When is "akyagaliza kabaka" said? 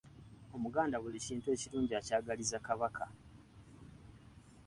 1.99-3.05